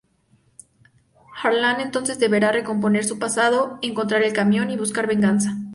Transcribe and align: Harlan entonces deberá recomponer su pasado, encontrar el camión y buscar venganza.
Harlan 1.43 1.79
entonces 1.79 2.17
deberá 2.17 2.51
recomponer 2.51 3.03
su 3.05 3.19
pasado, 3.19 3.77
encontrar 3.83 4.23
el 4.23 4.33
camión 4.33 4.71
y 4.71 4.75
buscar 4.77 5.05
venganza. 5.05 5.53